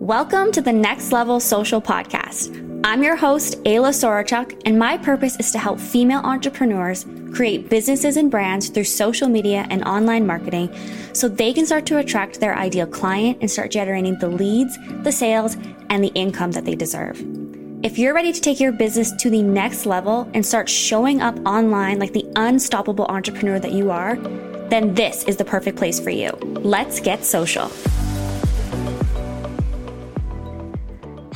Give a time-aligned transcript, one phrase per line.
[0.00, 2.80] Welcome to the Next Level Social Podcast.
[2.84, 7.04] I'm your host, Ayla Sorochuk, and my purpose is to help female entrepreneurs
[7.34, 10.72] create businesses and brands through social media and online marketing
[11.12, 15.10] so they can start to attract their ideal client and start generating the leads, the
[15.10, 15.56] sales,
[15.90, 17.20] and the income that they deserve.
[17.82, 21.36] If you're ready to take your business to the next level and start showing up
[21.44, 24.14] online like the unstoppable entrepreneur that you are,
[24.68, 26.30] then this is the perfect place for you.
[26.62, 27.68] Let's get social.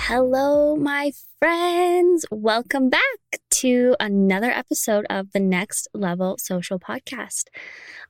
[0.07, 2.27] Hello, my friends.
[2.29, 3.01] Welcome back
[3.51, 7.45] to another episode of the Next Level Social Podcast.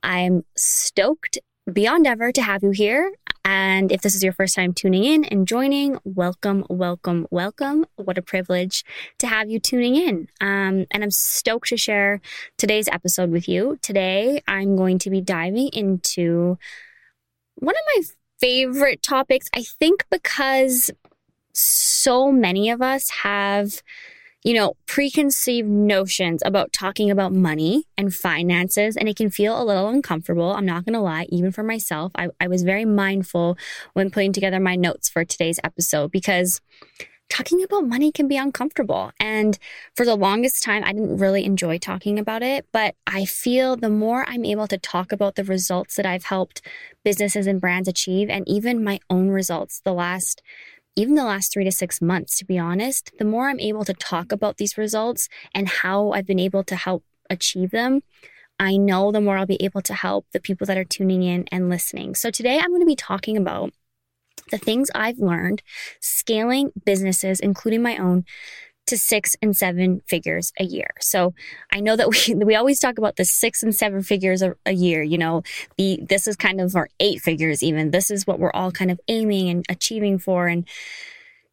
[0.01, 1.37] I'm stoked
[1.71, 3.13] beyond ever to have you here.
[3.45, 7.85] And if this is your first time tuning in and joining, welcome, welcome, welcome.
[7.95, 8.83] What a privilege
[9.19, 10.27] to have you tuning in.
[10.41, 12.21] Um, and I'm stoked to share
[12.57, 13.77] today's episode with you.
[13.83, 16.57] Today, I'm going to be diving into
[17.53, 18.03] one of my
[18.39, 20.91] favorite topics, I think, because
[21.53, 23.81] so many of us have,
[24.43, 29.63] you know, preconceived notions about talking about money and finances, and it can feel a
[29.63, 30.51] little uncomfortable.
[30.51, 32.11] I'm not going to lie, even for myself.
[32.15, 33.57] I, I was very mindful
[33.93, 36.59] when putting together my notes for today's episode because
[37.29, 39.11] talking about money can be uncomfortable.
[39.19, 39.57] And
[39.95, 42.67] for the longest time, I didn't really enjoy talking about it.
[42.71, 46.61] But I feel the more I'm able to talk about the results that I've helped
[47.03, 50.41] businesses and brands achieve, and even my own results the last
[50.95, 53.93] even the last three to six months, to be honest, the more I'm able to
[53.93, 58.01] talk about these results and how I've been able to help achieve them,
[58.59, 61.45] I know the more I'll be able to help the people that are tuning in
[61.51, 62.15] and listening.
[62.15, 63.71] So today I'm going to be talking about
[64.51, 65.63] the things I've learned
[65.99, 68.25] scaling businesses, including my own,
[68.87, 70.89] to six and seven figures a year.
[70.99, 71.33] So
[71.71, 74.73] I know that we we always talk about the six and seven figures a, a,
[74.73, 75.03] year.
[75.03, 75.43] You know,
[75.77, 77.91] the this is kind of our eight figures even.
[77.91, 80.47] This is what we're all kind of aiming and achieving for.
[80.47, 80.67] And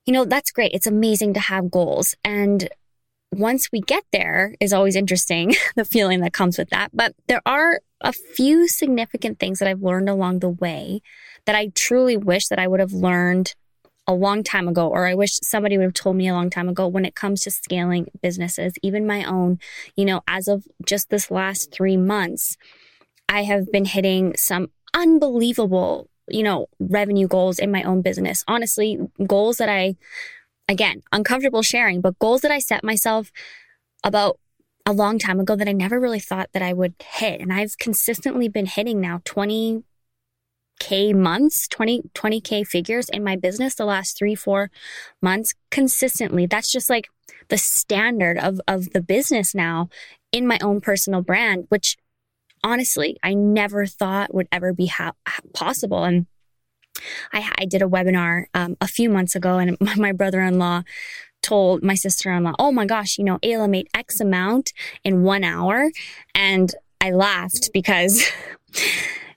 [0.06, 0.72] you know, that's great.
[0.72, 2.14] It's amazing to have goals.
[2.24, 2.68] And
[3.32, 6.90] once we get there is always interesting, the feeling that comes with that.
[6.92, 11.00] But there are a few significant things that I've learned along the way
[11.46, 13.54] that I truly wish that I would have learned
[14.10, 16.68] a long time ago, or I wish somebody would have told me a long time
[16.68, 19.60] ago when it comes to scaling businesses, even my own,
[19.94, 22.56] you know, as of just this last three months,
[23.28, 28.42] I have been hitting some unbelievable, you know, revenue goals in my own business.
[28.48, 29.94] Honestly, goals that I,
[30.68, 33.30] again, uncomfortable sharing, but goals that I set myself
[34.02, 34.40] about
[34.84, 37.40] a long time ago that I never really thought that I would hit.
[37.40, 39.84] And I've consistently been hitting now 20,
[40.80, 44.70] K months, 20, 20K figures in my business the last three, four
[45.22, 46.46] months consistently.
[46.46, 47.08] That's just like
[47.48, 49.88] the standard of, of the business now
[50.32, 51.96] in my own personal brand, which
[52.64, 55.12] honestly, I never thought would ever be ha-
[55.52, 56.04] possible.
[56.04, 56.26] And
[57.32, 60.82] I, I did a webinar um, a few months ago, and my brother in law
[61.42, 64.72] told my sister in law, Oh my gosh, you know, Ayla made X amount
[65.04, 65.90] in one hour.
[66.34, 68.24] And I laughed because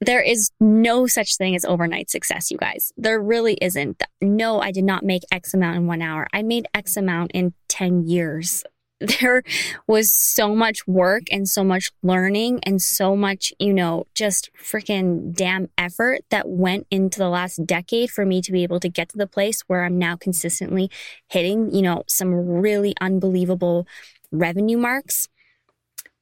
[0.00, 2.92] there is no such thing as overnight success, you guys.
[2.96, 4.02] There really isn't.
[4.20, 6.26] No, I did not make X amount in one hour.
[6.32, 8.64] I made X amount in 10 years.
[9.20, 9.44] There
[9.86, 15.32] was so much work and so much learning and so much, you know, just freaking
[15.32, 19.10] damn effort that went into the last decade for me to be able to get
[19.10, 20.90] to the place where I'm now consistently
[21.28, 23.86] hitting, you know, some really unbelievable
[24.32, 25.28] revenue marks.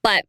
[0.02, 0.26] But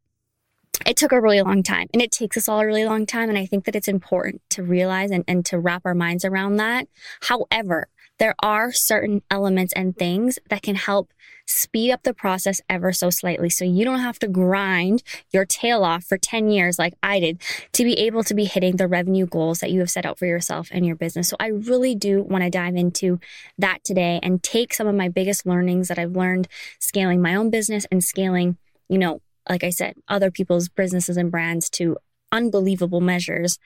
[0.86, 3.30] it took a really long time and it takes us all a really long time.
[3.30, 6.58] And I think that it's important to realize and, and to wrap our minds around
[6.58, 6.88] that.
[7.22, 7.88] However,
[8.20, 11.14] there are certain elements and things that can help
[11.46, 13.50] speed up the process ever so slightly.
[13.50, 15.02] So you don't have to grind
[15.32, 17.42] your tail off for 10 years like I did
[17.74, 20.26] to be able to be hitting the revenue goals that you have set out for
[20.26, 21.30] yourself and your business.
[21.30, 23.20] So I really do want to dive into
[23.58, 26.48] that today and take some of my biggest learnings that I've learned
[26.80, 28.58] scaling my own business and scaling,
[28.90, 31.98] you know, like I said, other people's businesses and brands to
[32.32, 33.60] unbelievable measures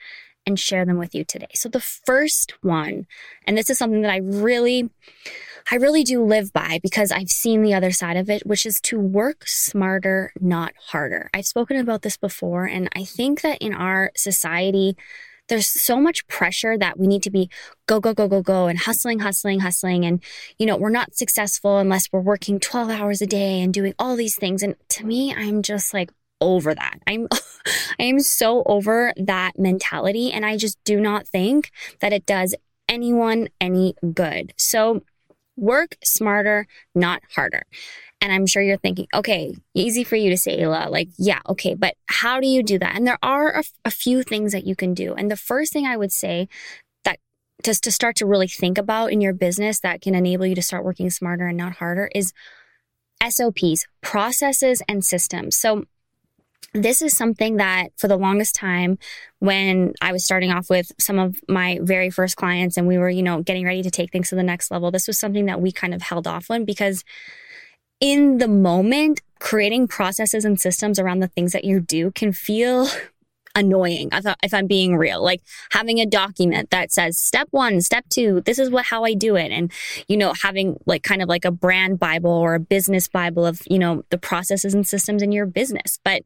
[0.46, 1.48] and share them with you today.
[1.54, 3.06] So the first one,
[3.46, 4.90] and this is something that I really,
[5.70, 8.80] I really do live by because I've seen the other side of it, which is
[8.82, 11.30] to work smarter, not harder.
[11.32, 14.96] I've spoken about this before, and I think that in our society,
[15.48, 17.50] there's so much pressure that we need to be
[17.86, 20.04] go, go, go, go, go and hustling, hustling, hustling.
[20.04, 20.22] And,
[20.58, 24.16] you know, we're not successful unless we're working 12 hours a day and doing all
[24.16, 24.62] these things.
[24.62, 26.10] And to me, I'm just like,
[26.42, 26.98] over that.
[27.06, 27.28] I'm
[28.00, 32.54] I am so over that mentality and I just do not think that it does
[32.88, 34.52] anyone any good.
[34.58, 35.02] So
[35.56, 37.64] work smarter, not harder.
[38.20, 40.90] And I'm sure you're thinking, okay, easy for you to say, Ayla.
[40.90, 42.94] Like, yeah, okay, but how do you do that?
[42.94, 45.14] And there are a, a few things that you can do.
[45.14, 46.48] And the first thing I would say
[47.04, 47.18] that
[47.64, 50.62] just to start to really think about in your business that can enable you to
[50.62, 52.32] start working smarter and not harder is
[53.28, 55.58] SOPs, processes and systems.
[55.58, 55.84] So
[56.74, 58.98] this is something that for the longest time
[59.40, 63.10] when I was starting off with some of my very first clients and we were,
[63.10, 65.60] you know, getting ready to take things to the next level, this was something that
[65.60, 67.04] we kind of held off on because
[68.00, 72.88] in the moment, creating processes and systems around the things that you do can feel
[73.54, 74.10] annoying
[74.42, 75.22] if I'm being real.
[75.22, 79.14] Like having a document that says step one, step two, this is what how I
[79.14, 79.50] do it.
[79.50, 79.72] And,
[80.08, 83.62] you know, having like kind of like a brand Bible or a business Bible of,
[83.70, 85.98] you know, the processes and systems in your business.
[86.04, 86.22] But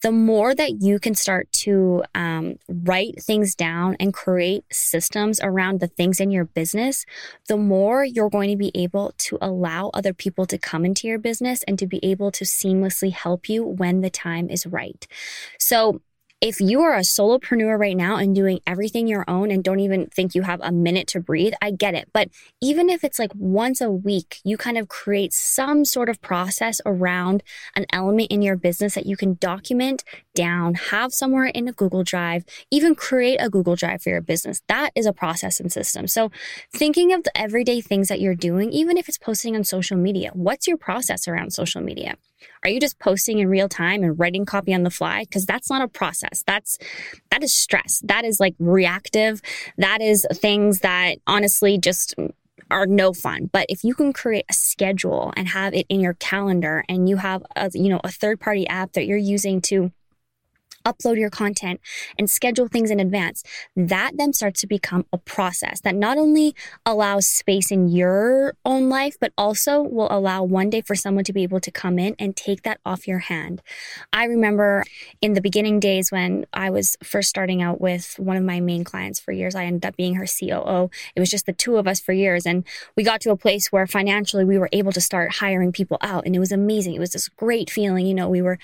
[0.00, 5.80] the more that you can start to um, write things down and create systems around
[5.80, 7.04] the things in your business,
[7.48, 11.18] the more you're going to be able to allow other people to come into your
[11.18, 15.06] business and to be able to seamlessly help you when the time is right.
[15.58, 16.00] So
[16.40, 20.06] if you are a solopreneur right now and doing everything your own and don't even
[20.06, 22.08] think you have a minute to breathe, I get it.
[22.12, 22.28] But
[22.60, 26.80] even if it's like once a week, you kind of create some sort of process
[26.86, 27.42] around
[27.74, 30.04] an element in your business that you can document
[30.36, 34.62] down, have somewhere in a Google Drive, even create a Google Drive for your business.
[34.68, 36.06] That is a process and system.
[36.06, 36.30] So
[36.72, 40.30] thinking of the everyday things that you're doing, even if it's posting on social media,
[40.34, 42.14] what's your process around social media?
[42.62, 45.24] Are you just posting in real time and writing copy on the fly?
[45.24, 46.42] Because that's not a process.
[46.46, 46.78] That's
[47.30, 48.00] that is stress.
[48.04, 49.40] That is like reactive.
[49.76, 52.14] That is things that honestly just
[52.70, 53.48] are no fun.
[53.52, 57.16] But if you can create a schedule and have it in your calendar and you
[57.16, 59.92] have a, you know a third party app that you're using to
[60.88, 61.80] upload your content
[62.18, 63.42] and schedule things in advance,
[63.76, 66.54] that then starts to become a process that not only
[66.86, 71.32] allows space in your own life, but also will allow one day for someone to
[71.32, 73.60] be able to come in and take that off your hand.
[74.12, 74.84] I remember
[75.20, 78.84] in the beginning days when I was first starting out with one of my main
[78.84, 80.90] clients for years, I ended up being her COO.
[81.14, 82.46] It was just the two of us for years.
[82.46, 82.64] And
[82.96, 86.24] we got to a place where financially we were able to start hiring people out.
[86.26, 86.94] And it was amazing.
[86.94, 88.06] It was this great feeling.
[88.06, 88.58] You know, we were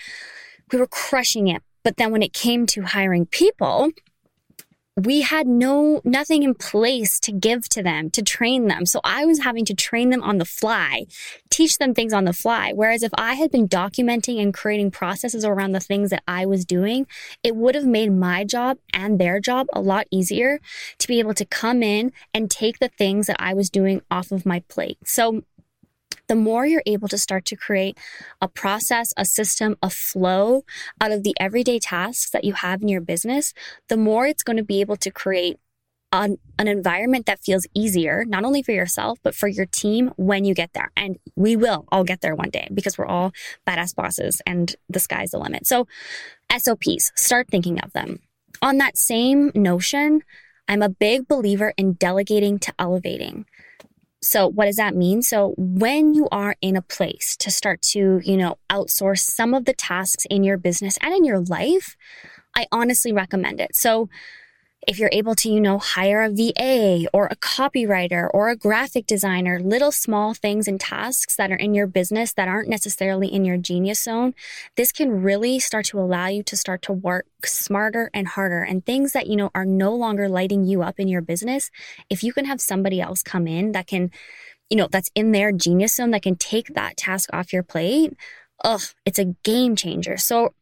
[0.72, 1.62] we were crushing it.
[1.84, 3.90] But then when it came to hiring people,
[4.96, 8.86] we had no nothing in place to give to them to train them.
[8.86, 11.06] So i was having to train them on the fly
[11.50, 12.72] teach them things on the fly.
[12.72, 16.64] Whereas if i had been documenting and creating processes around the things that i was
[16.64, 17.06] doing
[17.42, 20.60] it would have made my job and their job a lot easier
[20.98, 24.30] to be able to come in and take the things that i was doing off
[24.30, 24.98] of my plate.
[25.04, 25.42] So
[26.26, 27.98] the more you're able to start to create
[28.40, 30.64] a process, a system, a flow
[31.00, 33.52] out of the everyday tasks that you have in your business,
[33.88, 35.58] the more it's going to be able to create
[36.12, 40.44] an, an, environment that feels easier, not only for yourself, but for your team when
[40.44, 40.92] you get there.
[40.96, 43.32] And we will all get there one day because we're all
[43.66, 45.66] badass bosses and the sky's the limit.
[45.66, 45.88] So,
[46.56, 48.20] SOPs, start thinking of them.
[48.62, 50.22] On that same notion,
[50.68, 53.46] I'm a big believer in delegating to elevating.
[54.24, 55.22] So what does that mean?
[55.22, 59.64] So when you are in a place to start to, you know, outsource some of
[59.64, 61.96] the tasks in your business and in your life,
[62.56, 63.76] I honestly recommend it.
[63.76, 64.08] So
[64.86, 69.06] if you're able to, you know, hire a VA or a copywriter or a graphic
[69.06, 73.44] designer, little small things and tasks that are in your business that aren't necessarily in
[73.44, 74.34] your genius zone,
[74.76, 78.84] this can really start to allow you to start to work smarter and harder and
[78.84, 81.70] things that, you know, are no longer lighting you up in your business.
[82.10, 84.10] If you can have somebody else come in that can,
[84.70, 88.16] you know, that's in their genius zone that can take that task off your plate,
[88.62, 90.16] ugh, it's a game changer.
[90.16, 90.54] So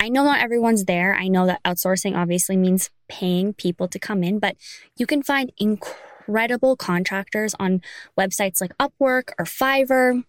[0.00, 1.14] I know not everyone's there.
[1.14, 4.56] I know that outsourcing obviously means paying people to come in, but
[4.96, 7.82] you can find incredible contractors on
[8.18, 10.24] websites like Upwork or Fiverr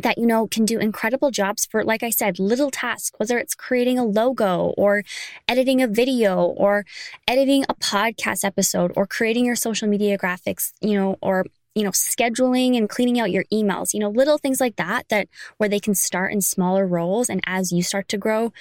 [0.00, 3.54] that you know can do incredible jobs for like i said little tasks whether it's
[3.54, 5.02] creating a logo or
[5.46, 6.86] editing a video or
[7.28, 11.90] editing a podcast episode or creating your social media graphics you know or you know
[11.90, 15.28] scheduling and cleaning out your emails you know little things like that that
[15.58, 18.52] where they can start in smaller roles and as you start to grow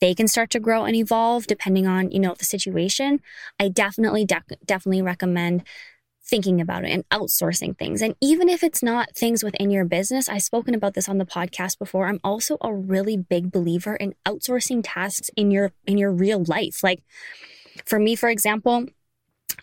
[0.00, 3.20] they can start to grow and evolve depending on, you know, the situation.
[3.58, 5.64] I definitely, de- definitely recommend
[6.26, 8.02] thinking about it and outsourcing things.
[8.02, 11.24] And even if it's not things within your business, I've spoken about this on the
[11.24, 12.08] podcast before.
[12.08, 16.82] I'm also a really big believer in outsourcing tasks in your in your real life.
[16.82, 17.02] Like
[17.84, 18.86] for me, for example,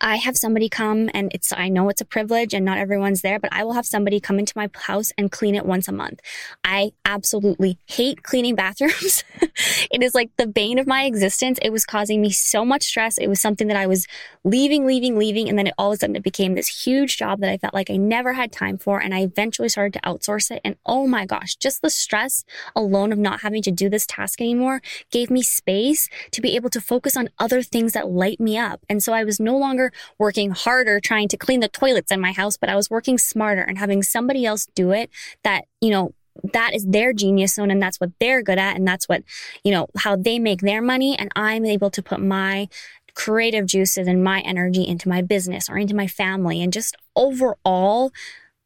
[0.02, 3.40] I have somebody come and it's, I know it's a privilege and not everyone's there,
[3.40, 6.20] but I will have somebody come into my house and clean it once a month.
[6.63, 9.24] I absolutely hate cleaning bathrooms.
[9.42, 11.58] it is like the bane of my existence.
[11.62, 13.18] It was causing me so much stress.
[13.18, 14.06] It was something that I was
[14.44, 15.48] leaving, leaving, leaving.
[15.48, 17.74] And then it all of a sudden it became this huge job that I felt
[17.74, 19.00] like I never had time for.
[19.00, 20.60] And I eventually started to outsource it.
[20.66, 22.44] And oh my gosh, just the stress
[22.75, 26.70] alone of not having to do this task anymore gave me space to be able
[26.72, 28.82] to focus on other things that light me up.
[28.90, 32.22] And so I was no longer longer working harder trying to clean the toilets in
[32.22, 35.10] my house, but I was working smarter and having somebody else do it
[35.44, 36.13] that, you know,
[36.53, 39.24] that is their genius zone and that's what they're good at and that's what,
[39.63, 41.18] you know, how they make their money.
[41.18, 42.68] And I'm able to put my
[43.15, 48.12] creative juices and my energy into my business or into my family and just overall,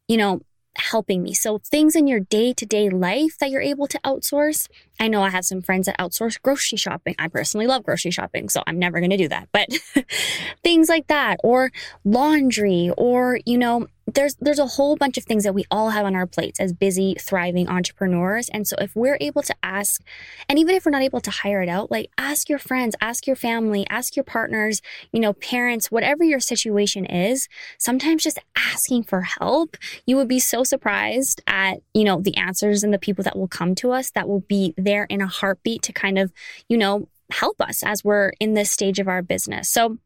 [0.08, 0.42] you know,
[0.78, 1.34] helping me.
[1.34, 4.68] So things in your day to day life that you're able to outsource.
[5.00, 7.16] I know I have some friends that outsource grocery shopping.
[7.20, 9.50] I personally love grocery shopping, so I'm never going to do that.
[9.52, 9.70] But
[10.64, 11.72] things like that or
[12.04, 16.06] laundry or, you know, there's there's a whole bunch of things that we all have
[16.06, 20.02] on our plates as busy thriving entrepreneurs and so if we're able to ask
[20.48, 23.28] and even if we're not able to hire it out like ask your friends ask
[23.28, 29.04] your family ask your partners you know parents whatever your situation is sometimes just asking
[29.04, 29.76] for help
[30.06, 33.48] you would be so surprised at you know the answers and the people that will
[33.48, 36.32] come to us that will be there in a heartbeat to kind of
[36.68, 39.98] you know help us as we're in this stage of our business so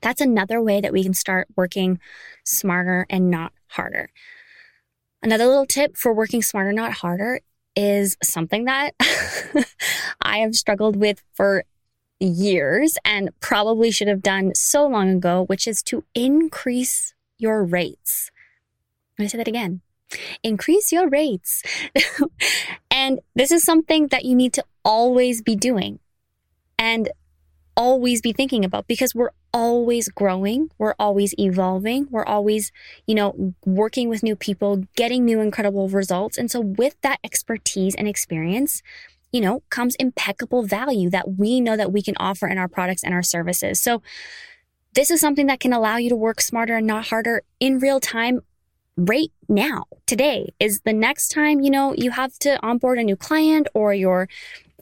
[0.00, 1.98] that's another way that we can start working
[2.44, 4.10] smarter and not harder.
[5.22, 7.40] Another little tip for working smarter, not harder
[7.74, 8.94] is something that
[10.22, 11.64] I have struggled with for
[12.20, 18.30] years and probably should have done so long ago, which is to increase your rates.
[19.18, 19.80] I'm going to say that again.
[20.42, 21.62] Increase your rates.
[22.90, 25.98] and this is something that you need to always be doing.
[26.78, 27.10] And
[27.78, 30.68] always be thinking about because we're always growing.
[30.78, 32.08] We're always evolving.
[32.10, 32.72] We're always,
[33.06, 36.36] you know, working with new people, getting new incredible results.
[36.36, 38.82] And so with that expertise and experience,
[39.30, 43.04] you know, comes impeccable value that we know that we can offer in our products
[43.04, 43.80] and our services.
[43.80, 44.02] So
[44.94, 48.00] this is something that can allow you to work smarter and not harder in real
[48.00, 48.40] time
[48.98, 53.14] right now today is the next time you know you have to onboard a new
[53.14, 54.28] client or you're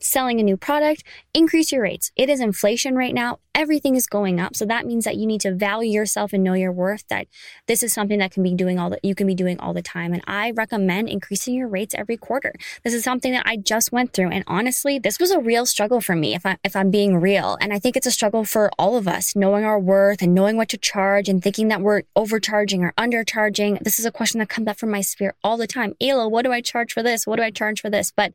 [0.01, 2.11] selling a new product, increase your rates.
[2.17, 3.39] It is inflation right now.
[3.55, 4.55] Everything is going up.
[4.55, 7.27] So that means that you need to value yourself and know your worth that
[7.67, 9.81] this is something that can be doing all that you can be doing all the
[9.81, 10.13] time.
[10.13, 12.53] And I recommend increasing your rates every quarter.
[12.85, 14.31] This is something that I just went through.
[14.31, 17.57] And honestly, this was a real struggle for me if I if I'm being real.
[17.61, 20.59] And I think it's a struggle for all of us, knowing our worth and knowing
[20.59, 23.81] what to charge and thinking that we're overcharging or undercharging.
[23.81, 25.95] This is a question that comes up from my sphere all the time.
[26.03, 27.27] Ayla, what do I charge for this?
[27.27, 28.13] What do I charge for this?
[28.15, 28.35] But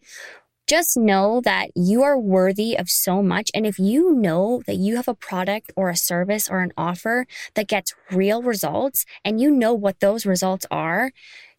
[0.71, 3.51] just know that you are worthy of so much.
[3.53, 7.27] And if you know that you have a product or a service or an offer
[7.55, 11.11] that gets real results and you know what those results are,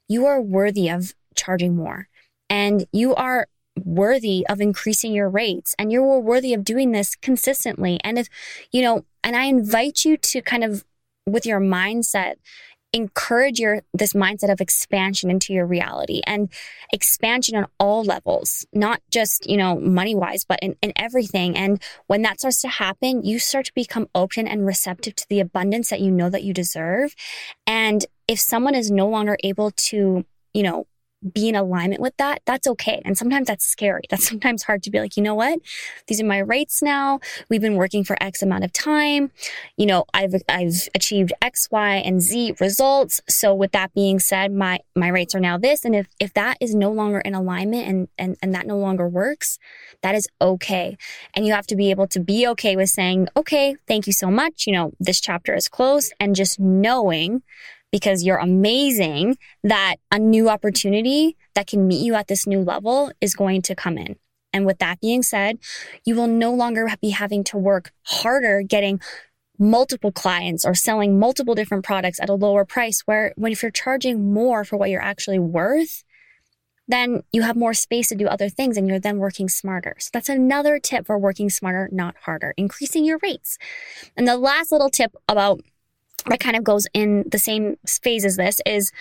[0.09, 2.09] you are worthy of charging more
[2.49, 3.49] and you are
[3.85, 8.00] worthy of increasing your rates and you're worthy of doing this consistently.
[8.02, 8.31] And if,
[8.71, 10.87] you know, and I invite you to kind of
[11.26, 12.37] with your mindset
[12.93, 16.53] encourage your this mindset of expansion into your reality and
[16.93, 21.57] expansion on all levels not just you know money wise but in, in everything.
[21.57, 25.41] And when that starts to happen you start to become open and receptive to the
[25.41, 27.15] abundance that you know that you deserve.
[27.67, 30.87] And if someone is no longer able to you know
[31.33, 33.00] be in alignment with that, that's okay.
[33.05, 34.02] And sometimes that's scary.
[34.11, 35.61] That's sometimes hard to be like, you know what?
[36.07, 37.21] These are my rates now.
[37.49, 39.31] We've been working for X amount of time.
[39.76, 43.21] You know, I've, I've achieved X, Y, and Z results.
[43.29, 45.85] So with that being said, my, my rates are now this.
[45.85, 49.09] And if, if that is no longer in alignment and, and, and that no longer
[49.09, 49.59] works,
[50.02, 50.97] that is okay.
[51.35, 54.31] And you have to be able to be okay with saying, okay, thank you so
[54.31, 54.67] much.
[54.67, 57.43] You know, this chapter is closed and just knowing
[57.93, 63.13] because you're amazing that a new opportunity that can meet you at this new level
[63.21, 64.17] is going to come in.
[64.53, 65.59] And with that being said,
[66.05, 69.01] you will no longer be having to work harder getting
[69.59, 73.71] multiple clients or selling multiple different products at a lower price where when if you're
[73.71, 76.03] charging more for what you're actually worth,
[76.89, 79.95] then you have more space to do other things and you're then working smarter.
[79.99, 83.57] So that's another tip for working smarter, not harder, increasing your rates.
[84.17, 85.61] And the last little tip about
[86.26, 88.93] that kind of goes in the same phase as this is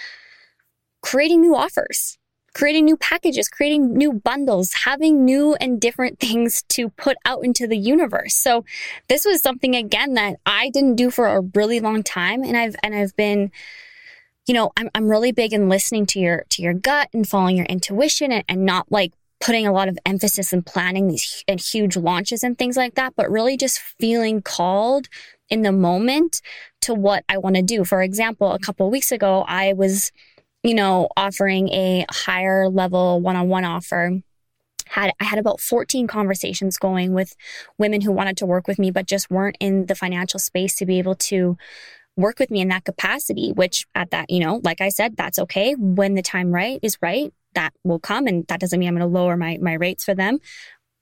[1.02, 2.18] creating new offers,
[2.54, 7.68] creating new packages, creating new bundles, having new and different things to put out into
[7.68, 8.36] the universe.
[8.36, 8.66] So
[9.08, 12.44] this was something again that I didn't do for a really long time.
[12.44, 13.52] And I've, and I've been,
[14.48, 17.58] you know, I'm, I'm really big in listening to your, to your gut and following
[17.58, 21.60] your intuition and, and not like putting a lot of emphasis in planning these and
[21.60, 25.10] huge launches and things like that, but really just feeling called
[25.52, 26.42] in the moment
[26.82, 27.84] to what I want to do.
[27.84, 30.12] For example, a couple weeks ago, I was,
[30.64, 34.22] you know, offering a higher level one-on-one offer.
[34.88, 37.36] Had I had about 14 conversations going with
[37.78, 40.86] women who wanted to work with me but just weren't in the financial space to
[40.86, 41.58] be able to
[42.18, 45.40] work with me in that capacity, which at that, you know, like I said, that's
[45.40, 45.76] okay.
[45.78, 48.28] When the time right is right, that will come.
[48.28, 50.40] And that doesn't mean I'm going to lower my, my rates for them.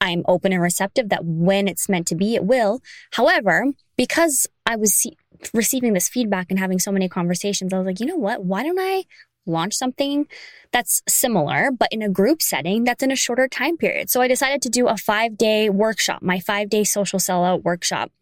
[0.00, 2.80] I'm open and receptive that when it's meant to be, it will.
[3.12, 3.66] However,
[3.96, 5.06] because I was
[5.52, 8.44] receiving this feedback and having so many conversations, I was like, you know what?
[8.44, 9.04] Why don't I
[9.46, 10.26] launch something
[10.72, 14.10] that's similar, but in a group setting that's in a shorter time period.
[14.10, 18.12] So I decided to do a five day workshop, my five day social sellout workshop,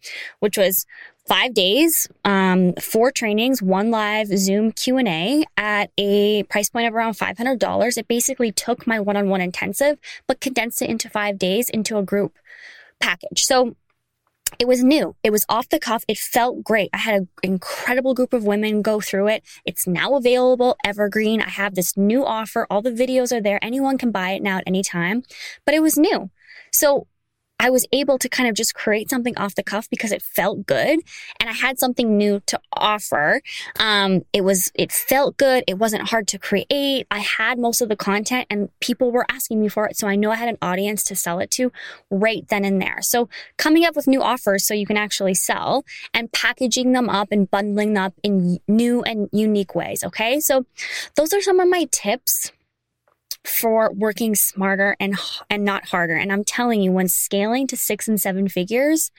[0.41, 0.87] which was
[1.29, 6.89] five days, um, four trainings, one live Zoom Q and A at a price point
[6.89, 7.97] of around five hundred dollars.
[7.97, 11.99] It basically took my one on one intensive, but condensed it into five days into
[11.99, 12.39] a group
[12.99, 13.45] package.
[13.45, 13.77] So
[14.59, 15.15] it was new.
[15.23, 16.05] It was off the cuff.
[16.09, 16.89] It felt great.
[16.95, 19.43] I had an incredible group of women go through it.
[19.67, 21.43] It's now available, evergreen.
[21.43, 22.67] I have this new offer.
[22.71, 23.63] All the videos are there.
[23.63, 25.23] Anyone can buy it now at any time,
[25.67, 26.31] but it was new.
[26.73, 27.07] So
[27.61, 30.67] I was able to kind of just create something off the cuff because it felt
[30.67, 31.01] good
[31.41, 33.41] and I had something new to offer.
[33.79, 35.65] Um, it was, it felt good.
[35.67, 37.07] It wasn't hard to create.
[37.11, 39.97] I had most of the content and people were asking me for it.
[39.97, 41.73] So I know I had an audience to sell it to
[42.11, 42.99] right then and there.
[43.03, 45.85] So coming up with new offers so you can actually sell
[46.15, 50.05] and packaging them up and bundling them up in new and unique ways.
[50.05, 50.41] Okay.
[50.41, 50.65] So
[51.17, 52.53] those are some of my tips
[53.45, 55.17] for working smarter and
[55.49, 56.15] and not harder.
[56.15, 59.11] And I'm telling you, when scaling to six and seven figures,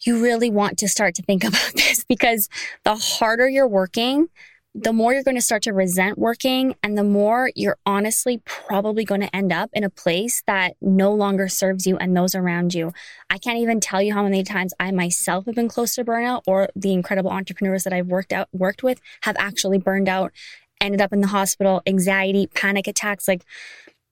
[0.00, 2.48] you really want to start to think about this because
[2.84, 4.28] the harder you're working,
[4.78, 9.04] the more you're going to start to resent working and the more you're honestly probably
[9.04, 12.74] going to end up in a place that no longer serves you and those around
[12.74, 12.92] you.
[13.30, 16.42] I can't even tell you how many times I myself have been close to burnout
[16.46, 20.32] or the incredible entrepreneurs that I've worked out worked with have actually burned out
[20.80, 23.26] ended up in the hospital, anxiety, panic attacks.
[23.28, 23.44] Like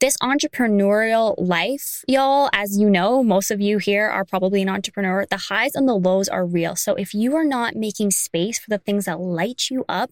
[0.04, 5.24] this entrepreneurial life, y'all, as you know, most of you here are probably an entrepreneur.
[5.24, 6.76] The highs and the lows are real.
[6.76, 10.10] So if you are not making space for the things that light you up,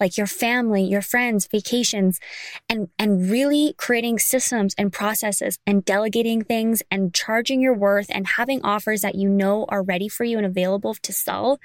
[0.00, 2.20] like your family, your friends, vacations,
[2.70, 8.26] and, and really creating systems and processes and delegating things and charging your worth and
[8.38, 11.60] having offers that you know are ready for you and available to sell,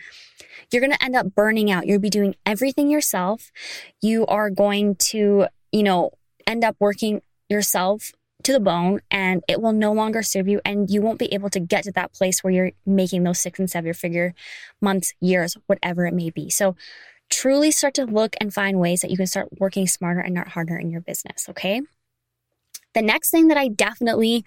[0.69, 1.88] you're going to end up burning out.
[1.88, 3.54] You'll be doing everything yourself.
[4.01, 6.12] You are going to, you know,
[6.45, 8.12] end up working yourself
[8.43, 11.49] to the bone and it will no longer serve you and you won't be able
[11.49, 14.33] to get to that place where you're making those six and seven figure
[14.81, 16.49] months, years, whatever it may be.
[16.49, 16.75] So
[17.29, 20.49] truly start to look and find ways that you can start working smarter and not
[20.49, 21.47] harder in your business.
[21.49, 21.81] Okay.
[22.95, 24.45] The next thing that I definitely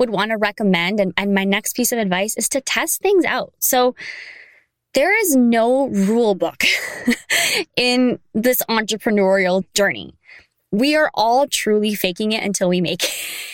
[0.00, 3.24] would want to recommend and, and my next piece of advice is to test things
[3.24, 3.52] out.
[3.58, 3.94] So
[4.94, 6.64] there is no rule book
[7.76, 10.14] in this entrepreneurial journey
[10.74, 13.04] we are all truly faking it until we make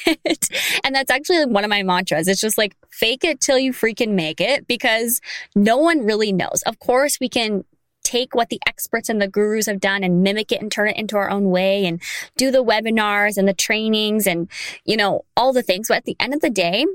[0.06, 0.48] it.
[0.85, 2.26] and that's actually one of my mantras.
[2.28, 5.20] It's just like fake it till you freaking make it because
[5.54, 6.62] no one really knows.
[6.64, 7.64] Of course, we can
[8.02, 10.96] take what the experts and the gurus have done and mimic it and turn it
[10.96, 12.00] into our own way and
[12.38, 14.48] do the webinars and the trainings and,
[14.87, 15.88] you know, all the things.
[15.88, 16.87] But at the end of the day,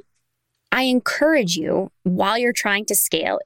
[0.71, 3.39] I encourage you while you're trying to scale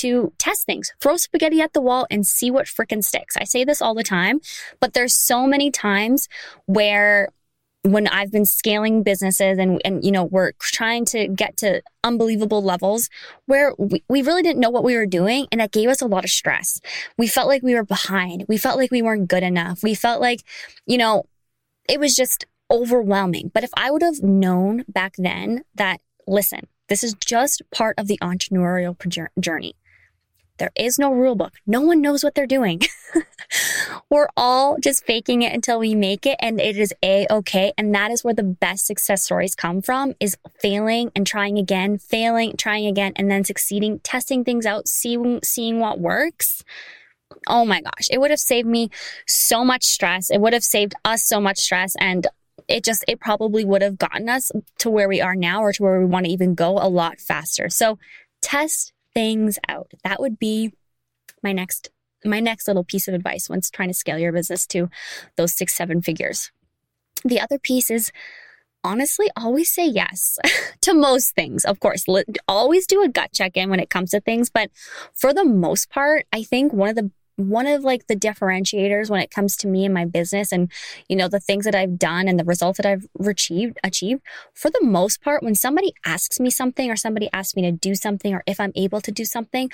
[0.00, 0.92] to test things.
[1.00, 3.36] Throw spaghetti at the wall and see what freaking sticks.
[3.36, 4.40] I say this all the time,
[4.80, 6.28] but there's so many times
[6.66, 7.28] where
[7.82, 12.62] when I've been scaling businesses and, and, you know, we're trying to get to unbelievable
[12.62, 13.08] levels
[13.46, 15.46] where we, we really didn't know what we were doing.
[15.50, 16.80] And that gave us a lot of stress.
[17.16, 18.44] We felt like we were behind.
[18.48, 19.82] We felt like we weren't good enough.
[19.82, 20.42] We felt like,
[20.86, 21.24] you know,
[21.88, 23.50] it was just overwhelming.
[23.54, 28.08] But if I would have known back then that, listen, this is just part of
[28.08, 28.94] the entrepreneurial
[29.40, 29.74] journey.
[30.60, 31.54] There is no rule book.
[31.66, 32.82] No one knows what they're doing.
[34.10, 37.72] We're all just faking it until we make it and it is a okay.
[37.78, 41.96] And that is where the best success stories come from is failing and trying again,
[41.96, 46.62] failing, trying again, and then succeeding, testing things out, seeing, seeing what works.
[47.48, 48.08] Oh my gosh.
[48.10, 48.90] It would have saved me
[49.26, 50.30] so much stress.
[50.30, 52.26] It would have saved us so much stress and
[52.68, 55.82] it just, it probably would have gotten us to where we are now or to
[55.82, 57.70] where we want to even go a lot faster.
[57.70, 57.98] So
[58.42, 59.92] test, things out.
[60.04, 60.72] That would be
[61.42, 61.90] my next
[62.24, 64.90] my next little piece of advice once trying to scale your business to
[65.36, 66.50] those six seven figures.
[67.24, 68.12] The other piece is
[68.82, 70.38] honestly always say yes
[70.82, 71.64] to most things.
[71.64, 72.04] Of course,
[72.48, 74.70] always do a gut check in when it comes to things, but
[75.14, 77.10] for the most part, I think one of the
[77.48, 80.70] one of like the differentiators when it comes to me and my business and
[81.08, 84.22] you know the things that I've done and the results that I've achieved achieved
[84.54, 87.94] for the most part when somebody asks me something or somebody asks me to do
[87.94, 89.70] something or if I'm able to do something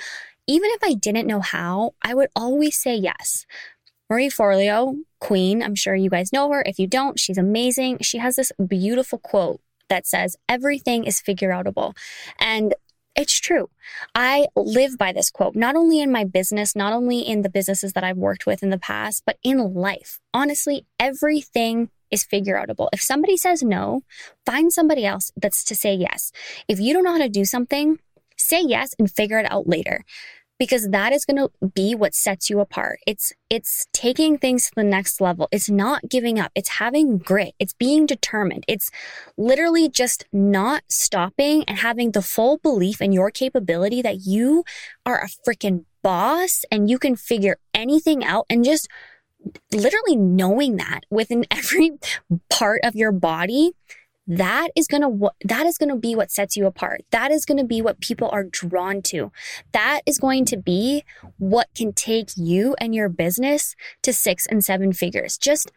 [0.47, 3.45] even if I didn't know how I would always say yes.
[4.09, 6.63] Marie Forleo queen I'm sure you guys know her.
[6.65, 7.99] If you don't she's amazing.
[8.01, 11.95] She has this beautiful quote that says everything is figure outable
[12.39, 12.73] and
[13.17, 13.69] it's true.
[14.13, 17.93] I live by this quote, not only in my business, not only in the businesses
[17.93, 20.19] that I've worked with in the past, but in life.
[20.33, 22.89] Honestly, everything is figure outable.
[22.93, 24.03] If somebody says no,
[24.45, 26.31] find somebody else that's to say yes.
[26.67, 27.99] If you don't know how to do something,
[28.37, 30.05] say yes and figure it out later.
[30.59, 32.99] Because that is going to be what sets you apart.
[33.05, 35.47] It's it's taking things to the next level.
[35.51, 36.51] It's not giving up.
[36.55, 37.53] It's having grit.
[37.59, 38.65] It's being determined.
[38.67, 38.89] It's
[39.37, 44.63] literally just not stopping and having the full belief in your capability that you
[45.05, 48.87] are a freaking boss and you can figure anything out and just
[49.71, 51.91] literally knowing that within every
[52.49, 53.71] part of your body
[54.27, 57.01] that is going to that is going to be what sets you apart.
[57.11, 59.31] That is going to be what people are drawn to.
[59.71, 61.03] That is going to be
[61.37, 65.37] what can take you and your business to 6 and 7 figures.
[65.37, 65.71] Just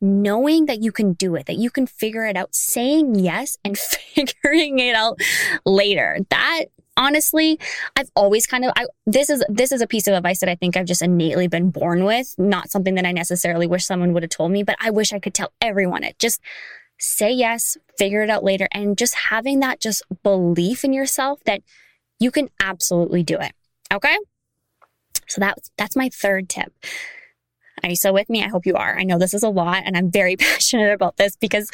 [0.00, 3.78] knowing that you can do it that you can figure it out saying yes and
[4.14, 5.18] figuring it out
[5.64, 6.18] later.
[6.30, 7.58] That honestly
[7.96, 10.54] i've always kind of I, this is this is a piece of advice that i
[10.54, 14.22] think i've just innately been born with not something that i necessarily wish someone would
[14.22, 16.16] have told me but i wish i could tell everyone it.
[16.20, 16.40] Just
[16.98, 21.62] say yes, figure it out later, and just having that just belief in yourself that
[22.18, 23.52] you can absolutely do it.
[23.92, 24.16] Okay.
[25.26, 26.72] So that's, that's my third tip.
[27.82, 28.42] Are you still with me?
[28.42, 28.98] I hope you are.
[28.98, 31.70] I know this is a lot and I'm very passionate about this because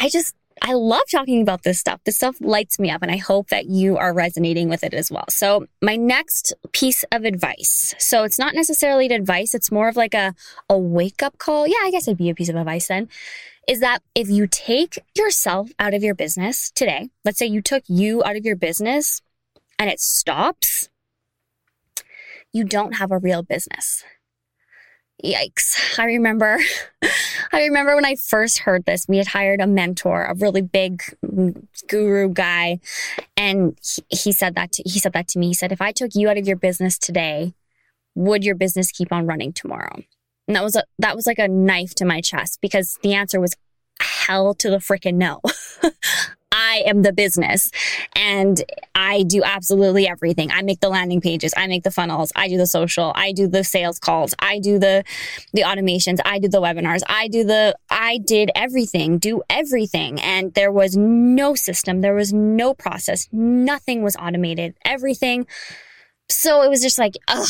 [0.00, 2.00] I just, I love talking about this stuff.
[2.04, 5.10] This stuff lights me up and I hope that you are resonating with it as
[5.10, 5.24] well.
[5.28, 7.94] So my next piece of advice.
[7.98, 9.54] So it's not necessarily advice.
[9.54, 10.34] It's more of like a,
[10.68, 11.66] a wake up call.
[11.66, 13.08] Yeah, I guess it'd be a piece of advice then
[13.68, 17.84] is that if you take yourself out of your business today, let's say you took
[17.86, 19.20] you out of your business
[19.78, 20.88] and it stops,
[22.50, 24.04] you don't have a real business.
[25.24, 25.98] Yikes.
[25.98, 26.58] I remember,
[27.52, 31.02] I remember when I first heard this, we had hired a mentor, a really big
[31.24, 32.80] mm, guru guy.
[33.36, 35.48] And he, he said that, to, he said that to me.
[35.48, 37.54] He said, if I took you out of your business today,
[38.14, 40.02] would your business keep on running tomorrow?
[40.46, 43.40] And that was a, that was like a knife to my chest because the answer
[43.40, 43.54] was
[44.00, 45.40] hell to the freaking no.
[46.58, 47.70] I am the business
[48.16, 48.60] and
[48.92, 50.50] I do absolutely everything.
[50.50, 53.46] I make the landing pages, I make the funnels, I do the social, I do
[53.46, 55.04] the sales calls, I do the
[55.52, 60.20] the automations, I do the webinars, I do the I did everything, do everything.
[60.20, 65.46] And there was no system, there was no process, nothing was automated, everything.
[66.28, 67.48] So it was just like, ugh,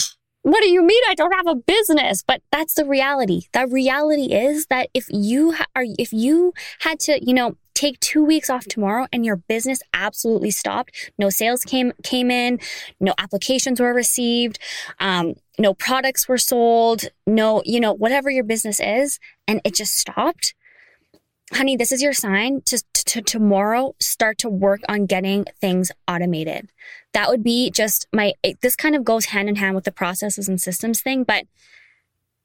[0.53, 2.23] what do you mean I don't have a business?
[2.23, 3.43] But that's the reality.
[3.53, 8.01] The reality is that if you ha- are, if you had to, you know, take
[8.01, 12.59] two weeks off tomorrow and your business absolutely stopped, no sales came, came in,
[12.99, 14.59] no applications were received,
[14.99, 19.97] um, no products were sold, no, you know, whatever your business is, and it just
[19.97, 20.55] stopped
[21.53, 25.91] honey, this is your sign to, to, to, tomorrow start to work on getting things
[26.07, 26.71] automated.
[27.13, 29.93] That would be just my, it, this kind of goes hand in hand with the
[29.93, 31.25] processes and systems thing.
[31.25, 31.47] But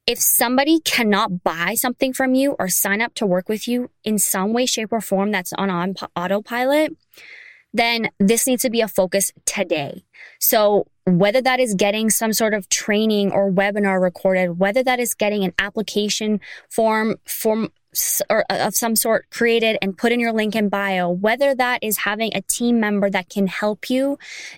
[0.05, 4.19] if somebody cannot buy something from you or sign up to work with you in
[4.19, 6.95] some way, shape, or form that's on, on autopilot,
[7.73, 10.03] then this needs to be a focus today.
[10.39, 15.13] So whether that is getting some sort of training or webinar recorded, whether that is
[15.13, 16.39] getting an application
[16.69, 17.71] form, form
[18.29, 21.83] or uh, of some sort created and put in your link in bio, whether that
[21.83, 24.17] is having a team member that can help you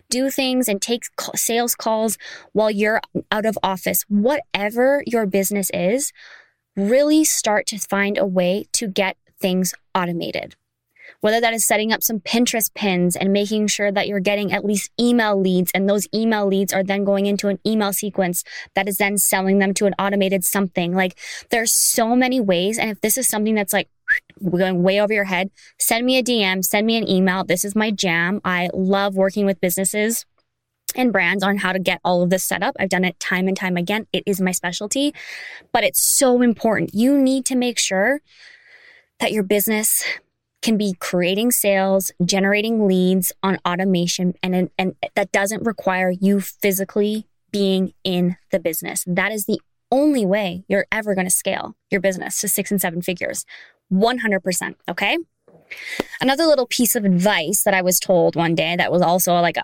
[0.09, 1.03] do things and take
[1.35, 2.17] sales calls
[2.53, 6.11] while you're out of office, whatever your business is,
[6.75, 10.55] really start to find a way to get things automated
[11.25, 14.63] whether that is setting up some Pinterest pins and making sure that you're getting at
[14.63, 18.43] least email leads and those email leads are then going into an email sequence
[18.75, 20.93] that is then selling them to an automated something.
[20.93, 21.17] Like
[21.49, 22.77] there's so many ways.
[22.77, 23.89] And if this is something that's like,
[24.51, 27.43] going way over your head, send me a DM, send me an email.
[27.43, 28.39] This is my jam.
[28.45, 30.27] I love working with businesses
[30.95, 32.75] and brands on how to get all of this set up.
[32.79, 34.05] I've done it time and time again.
[34.13, 35.11] It is my specialty,
[35.71, 36.93] but it's so important.
[36.93, 38.21] You need to make sure
[39.19, 40.03] that your business
[40.65, 47.27] can be creating sales, generating leads on automation, and, and that doesn't require you physically
[47.51, 49.03] being in the business.
[49.05, 52.81] That is the only way you're ever going to scale your business to six and
[52.81, 53.45] seven figures.
[53.93, 54.75] 100%.
[54.89, 55.19] Okay.
[56.19, 59.57] Another little piece of advice that I was told one day that was also like
[59.57, 59.63] a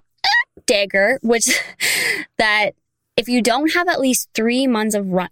[0.67, 1.49] dagger, which
[2.37, 2.75] that
[3.17, 5.29] if you don't have at least three months of run,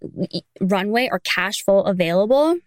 [0.59, 2.57] runway or cash flow available,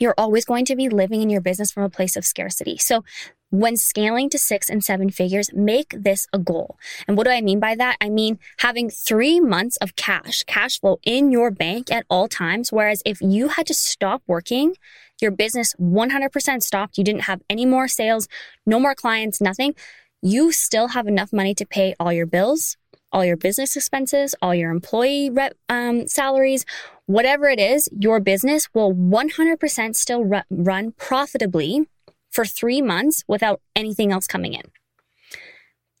[0.00, 2.76] you're always going to be living in your business from a place of scarcity.
[2.78, 3.04] So
[3.50, 6.76] when scaling to six and seven figures, make this a goal.
[7.06, 7.96] And what do I mean by that?
[8.00, 12.72] I mean having three months of cash, cash flow in your bank at all times.
[12.72, 14.74] Whereas if you had to stop working,
[15.20, 18.26] your business 100% stopped, you didn't have any more sales,
[18.66, 19.74] no more clients, nothing,
[20.20, 22.76] you still have enough money to pay all your bills,
[23.14, 26.66] all your business expenses, all your employee rep, um, salaries,
[27.06, 31.88] whatever it is, your business will 100% still ru- run profitably
[32.30, 34.64] for three months without anything else coming in.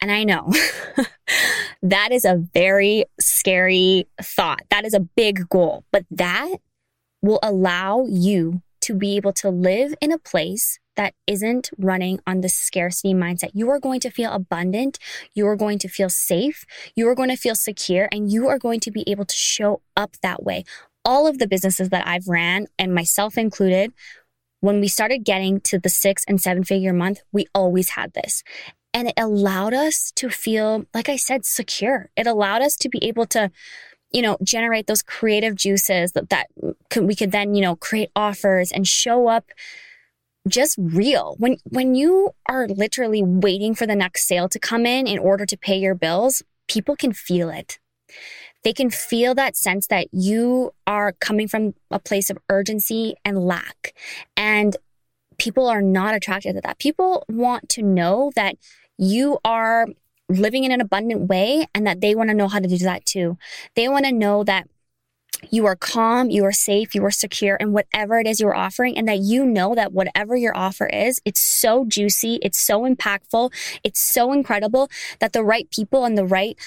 [0.02, 0.52] And I know
[1.84, 4.62] That is a very scary thought.
[4.70, 6.56] That is a big goal, but that
[7.20, 12.40] will allow you to be able to live in a place that isn't running on
[12.40, 13.50] the scarcity mindset.
[13.52, 14.98] You are going to feel abundant.
[15.34, 16.64] You are going to feel safe.
[16.94, 19.80] You are going to feel secure and you are going to be able to show
[19.96, 20.64] up that way.
[21.04, 23.92] All of the businesses that I've ran and myself included,
[24.60, 28.42] when we started getting to the six and seven figure month, we always had this.
[28.94, 32.10] And it allowed us to feel, like I said, secure.
[32.16, 33.50] It allowed us to be able to
[34.14, 36.46] you know, generate those creative juices that, that
[36.88, 39.50] could, we could then, you know, create offers and show up
[40.46, 41.36] just real.
[41.38, 45.46] When when you are literally waiting for the next sale to come in in order
[45.46, 47.78] to pay your bills, people can feel it.
[48.62, 53.46] They can feel that sense that you are coming from a place of urgency and
[53.46, 53.94] lack.
[54.36, 54.76] And
[55.38, 56.78] people are not attracted to that.
[56.78, 58.56] People want to know that
[58.96, 59.86] you are
[60.28, 63.04] living in an abundant way and that they want to know how to do that
[63.04, 63.36] too.
[63.76, 64.68] They want to know that
[65.50, 68.96] you are calm, you are safe, you are secure in whatever it is you're offering,
[68.96, 73.52] and that you know that whatever your offer is, it's so juicy, it's so impactful,
[73.82, 74.88] it's so incredible
[75.20, 76.58] that the right people and the right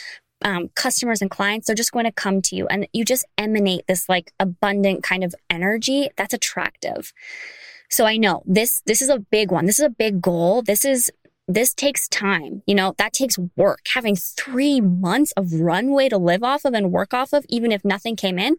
[0.43, 3.87] um, customers and clients, they're just going to come to you and you just emanate
[3.87, 7.11] this like abundant kind of energy that's attractive.
[7.89, 9.65] So I know this, this is a big one.
[9.65, 10.61] This is a big goal.
[10.61, 11.11] This is
[11.47, 12.61] this takes time.
[12.65, 13.79] You know, that takes work.
[13.93, 17.85] Having three months of runway to live off of and work off of, even if
[17.85, 18.57] nothing came in,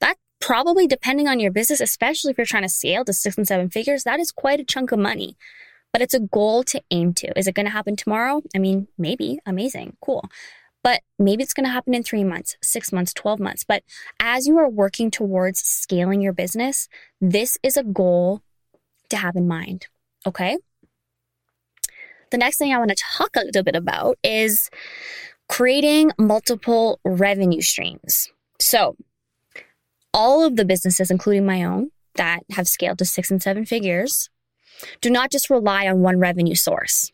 [0.00, 3.46] that probably depending on your business, especially if you're trying to scale to six and
[3.46, 5.36] seven figures, that is quite a chunk of money.
[5.92, 7.38] But it's a goal to aim to.
[7.38, 8.42] Is it going to happen tomorrow?
[8.54, 9.38] I mean, maybe.
[9.44, 9.96] Amazing.
[10.00, 10.24] Cool.
[10.82, 13.64] But maybe it's going to happen in three months, six months, 12 months.
[13.64, 13.82] But
[14.18, 16.88] as you are working towards scaling your business,
[17.20, 18.40] this is a goal
[19.10, 19.88] to have in mind.
[20.26, 20.56] Okay.
[22.30, 24.70] The next thing I want to talk a little bit about is
[25.48, 28.30] creating multiple revenue streams.
[28.58, 28.96] So,
[30.14, 34.28] all of the businesses, including my own, that have scaled to six and seven figures,
[35.00, 37.10] do not just rely on one revenue source.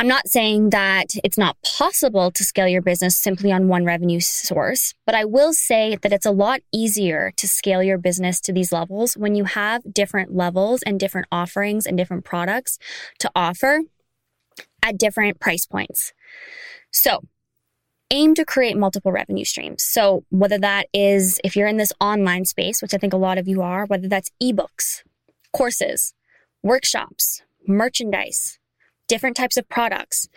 [0.00, 4.20] I'm not saying that it's not possible to scale your business simply on one revenue
[4.20, 8.52] source, but I will say that it's a lot easier to scale your business to
[8.52, 12.78] these levels when you have different levels and different offerings and different products
[13.18, 13.80] to offer
[14.84, 16.12] at different price points.
[16.92, 17.24] So,
[18.12, 19.82] aim to create multiple revenue streams.
[19.82, 23.36] So, whether that is if you're in this online space, which I think a lot
[23.36, 25.02] of you are, whether that's ebooks,
[25.52, 26.14] courses,
[26.62, 28.57] workshops, merchandise,
[29.08, 30.28] different types of products.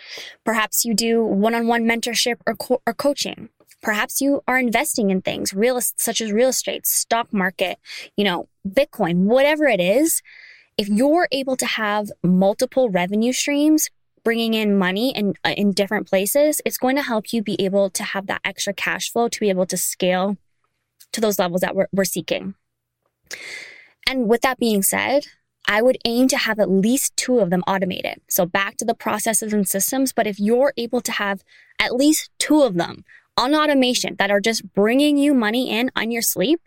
[0.43, 3.49] Perhaps you do one-on-one mentorship or, co- or coaching.
[3.81, 7.77] Perhaps you are investing in things real such as real estate, stock market,
[8.15, 10.21] you know, Bitcoin, whatever it is.
[10.77, 13.89] If you're able to have multiple revenue streams
[14.23, 17.89] bringing in money in uh, in different places, it's going to help you be able
[17.89, 20.38] to have that extra cash flow to be able to scale
[21.12, 22.53] to those levels that we're, we're seeking.
[24.07, 25.25] And with that being said,
[25.67, 28.21] I would aim to have at least two of them automated.
[28.30, 30.12] So back to the processes and systems.
[30.12, 31.43] But if you're able to have
[31.80, 33.06] at least two of them
[33.38, 36.62] on automation that are just bringing you money in on your sleep,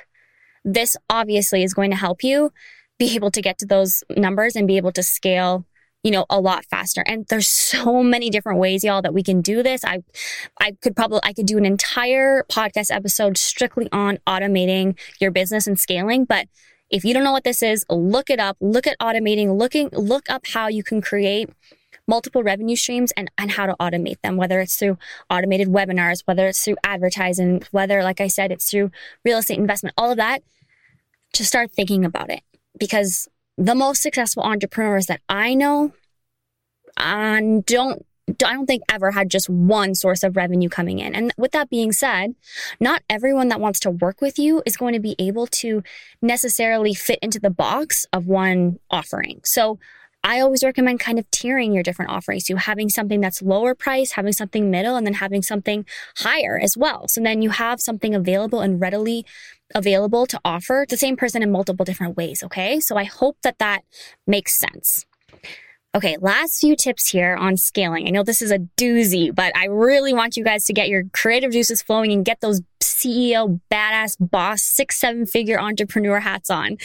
[0.64, 2.52] this obviously is going to help you
[2.98, 5.66] be able to get to those numbers and be able to scale
[6.04, 7.02] you know, a lot faster.
[7.06, 9.84] And there's so many different ways, y'all, that we can do this.
[9.84, 10.04] I,
[10.60, 15.66] I could probably, I could do an entire podcast episode strictly on automating your business
[15.66, 16.26] and scaling.
[16.26, 16.46] But
[16.90, 20.28] if you don't know what this is, look it up, look at automating, looking, look
[20.30, 21.50] up how you can create
[22.06, 24.98] multiple revenue streams and, and how to automate them, whether it's through
[25.30, 28.90] automated webinars, whether it's through advertising, whether, like I said, it's through
[29.24, 30.42] real estate investment, all of that.
[31.32, 32.42] Just start thinking about it
[32.78, 35.92] because the most successful entrepreneurs that I know
[36.96, 41.14] and don't I don't think ever had just one source of revenue coming in.
[41.14, 42.34] And with that being said,
[42.80, 45.82] not everyone that wants to work with you is going to be able to
[46.22, 49.40] necessarily fit into the box of one offering.
[49.44, 49.78] So
[50.26, 52.46] I always recommend kind of tiering your different offerings.
[52.46, 55.84] So having something that's lower price, having something middle, and then having something
[56.16, 57.08] higher as well.
[57.08, 59.26] So then you have something available and readily
[59.74, 62.42] available to offer the same person in multiple different ways.
[62.42, 62.80] Okay.
[62.80, 63.84] So I hope that that
[64.26, 65.04] makes sense.
[65.96, 68.08] Okay, last few tips here on scaling.
[68.08, 71.04] I know this is a doozy, but I really want you guys to get your
[71.12, 76.78] creative juices flowing and get those CEO, badass boss, six, seven figure entrepreneur hats on.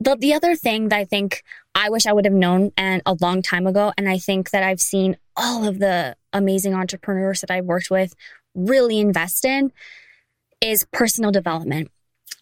[0.00, 1.44] The, the other thing that I think
[1.76, 4.64] I wish I would have known and a long time ago, and I think that
[4.64, 8.16] I've seen all of the amazing entrepreneurs that I've worked with
[8.56, 9.70] really invest in
[10.60, 11.92] is personal development.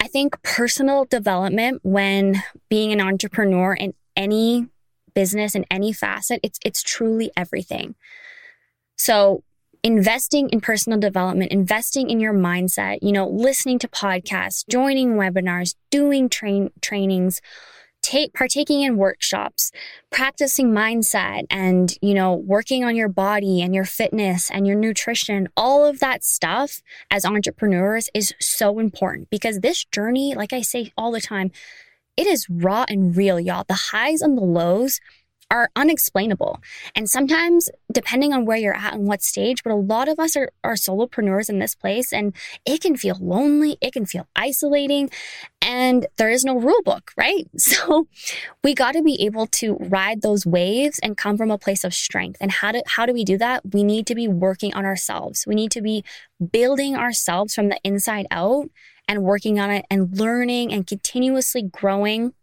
[0.00, 4.68] I think personal development when being an entrepreneur in any
[5.16, 7.96] business in any facet, it's it's truly everything.
[8.96, 9.42] So
[9.82, 15.74] investing in personal development, investing in your mindset, you know, listening to podcasts, joining webinars,
[15.90, 17.40] doing train trainings,
[18.02, 19.72] take partaking in workshops,
[20.12, 25.48] practicing mindset and, you know, working on your body and your fitness and your nutrition,
[25.56, 30.92] all of that stuff as entrepreneurs is so important because this journey, like I say
[30.96, 31.50] all the time,
[32.16, 33.64] it is raw and real, y'all.
[33.66, 35.00] The highs and the lows
[35.50, 36.60] are unexplainable.
[36.94, 40.36] And sometimes, depending on where you're at and what stage, but a lot of us
[40.36, 45.08] are, are solopreneurs in this place and it can feel lonely, it can feel isolating,
[45.62, 47.46] and there is no rule book, right?
[47.76, 48.08] So
[48.64, 51.92] we got to be able to ride those waves and come from a place of
[51.92, 52.38] strength.
[52.40, 53.62] And how do, how do we do that?
[53.72, 55.44] We need to be working on ourselves.
[55.46, 56.04] We need to be
[56.52, 58.70] building ourselves from the inside out
[59.08, 62.34] and working on it and learning and continuously growing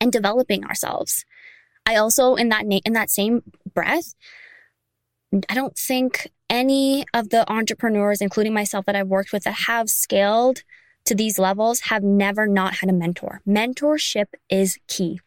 [0.00, 1.24] and developing ourselves.
[1.86, 3.42] I also in that na- in that same
[3.74, 4.14] breath,
[5.48, 9.88] I don't think any of the entrepreneurs, including myself that I've worked with that have
[9.88, 10.64] scaled
[11.04, 13.40] to these levels have never not had a mentor.
[13.48, 15.20] Mentorship is key.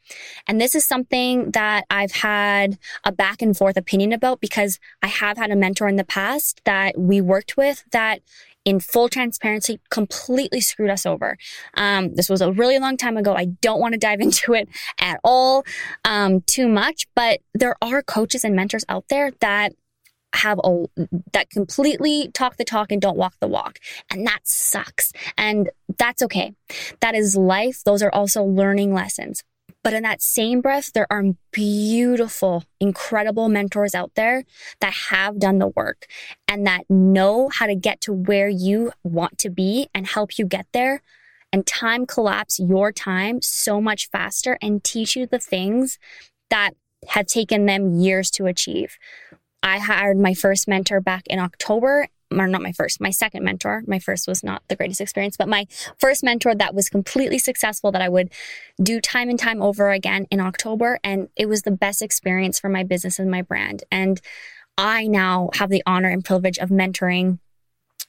[0.47, 5.07] And this is something that I've had a back and forth opinion about because I
[5.07, 8.21] have had a mentor in the past that we worked with that
[8.65, 11.37] in full transparency, completely screwed us over.
[11.75, 13.35] Um, this was a really long time ago.
[13.35, 15.63] I don't want to dive into it at all
[16.05, 19.73] um, too much, but there are coaches and mentors out there that
[20.35, 20.85] have a
[21.31, 23.77] that completely talk the talk and don't walk the walk
[24.09, 26.55] and that sucks and that's okay
[27.01, 29.43] that is life those are also learning lessons
[29.83, 34.45] but in that same breath, there are beautiful, incredible mentors out there
[34.79, 36.07] that have done the work
[36.47, 40.45] and that know how to get to where you want to be and help you
[40.45, 41.01] get there
[41.51, 45.99] and time collapse your time so much faster and teach you the things
[46.49, 46.71] that
[47.09, 48.97] have taken them years to achieve.
[49.61, 52.07] I hired my first mentor back in October
[52.39, 53.83] or not my first, my second mentor.
[53.87, 55.65] My first was not the greatest experience, but my
[55.99, 58.31] first mentor that was completely successful that I would
[58.81, 60.99] do time and time over again in October.
[61.03, 63.83] And it was the best experience for my business and my brand.
[63.91, 64.21] And
[64.77, 67.39] I now have the honor and privilege of mentoring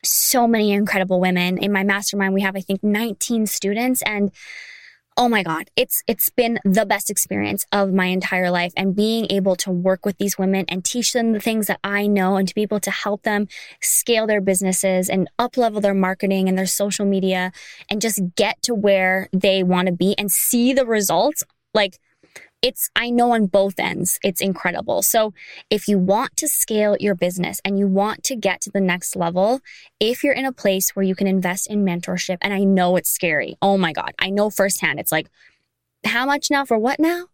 [0.02, 1.58] so many incredible women.
[1.58, 4.30] In my mastermind, we have, I think, 19 students and
[5.16, 5.70] oh my god.
[5.76, 10.04] It's it's been the best experience of my entire life and being able to work
[10.04, 12.80] with these women and teach them the things that I know and to be able
[12.80, 13.48] to help them
[13.80, 17.52] scale their businesses and up level their marketing and their social media
[17.88, 21.42] and just get to where they want to be and see the results.
[21.72, 21.98] Like
[22.62, 25.02] it's, I know on both ends, it's incredible.
[25.02, 25.34] So
[25.70, 29.16] if you want to scale your business and you want to get to the next
[29.16, 29.60] level,
[30.00, 33.10] if you're in a place where you can invest in mentorship, and I know it's
[33.10, 33.56] scary.
[33.60, 34.12] Oh my God.
[34.18, 34.98] I know firsthand.
[34.98, 35.28] It's like,
[36.04, 37.26] how much now for what now?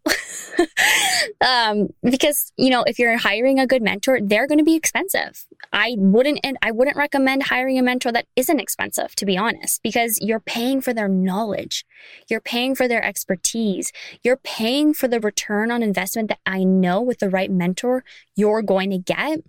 [1.41, 5.47] um, because you know, if you're hiring a good mentor, they're going to be expensive.
[5.73, 9.83] I wouldn't, and I wouldn't recommend hiring a mentor that isn't expensive, to be honest,
[9.83, 11.85] because you're paying for their knowledge,
[12.29, 17.01] you're paying for their expertise, you're paying for the return on investment that I know
[17.01, 18.05] with the right mentor
[18.35, 19.41] you're going to get,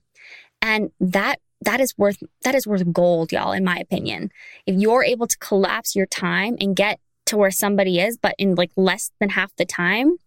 [0.62, 4.32] and that that is worth that is worth gold y'all in my opinion
[4.66, 7.00] if you're able to collapse your time and get
[7.32, 10.18] to where somebody is, but in like less than half the time,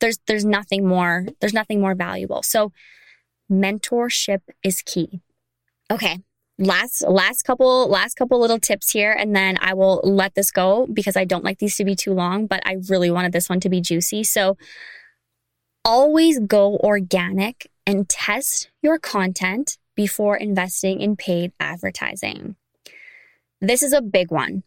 [0.00, 2.42] there's there's nothing more there's nothing more valuable.
[2.42, 2.72] So
[3.50, 5.20] mentorship is key.
[5.90, 6.18] Okay.
[6.58, 10.88] Last last couple last couple little tips here and then I will let this go
[10.92, 13.60] because I don't like these to be too long, but I really wanted this one
[13.60, 14.24] to be juicy.
[14.24, 14.56] So
[15.84, 22.56] always go organic and test your content before investing in paid advertising.
[23.60, 24.62] This is a big one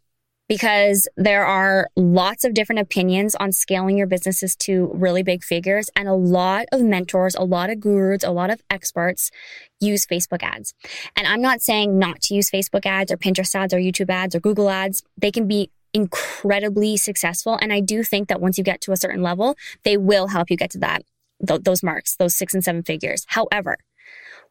[0.51, 5.89] because there are lots of different opinions on scaling your businesses to really big figures.
[5.95, 9.31] And a lot of mentors, a lot of gurus, a lot of experts
[9.79, 10.73] use Facebook ads.
[11.15, 14.35] And I'm not saying not to use Facebook ads or Pinterest ads or YouTube ads
[14.35, 15.03] or Google ads.
[15.17, 17.57] They can be incredibly successful.
[17.61, 20.51] And I do think that once you get to a certain level, they will help
[20.51, 21.03] you get to that,
[21.47, 23.26] th- those marks, those six and seven figures.
[23.30, 23.78] However,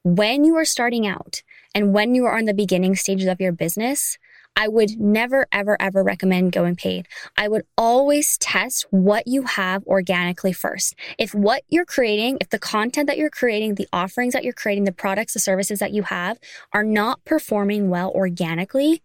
[0.03, 1.43] when you are starting out
[1.75, 4.17] and when you are on the beginning stages of your business,
[4.57, 7.09] I would never, ever, ever recommend going paid.
[7.37, 10.95] I would always test what you have organically first.
[11.19, 14.85] If what you're creating, if the content that you're creating, the offerings that you're creating,
[14.85, 16.39] the products, the services that you have
[16.73, 19.03] are not performing well organically,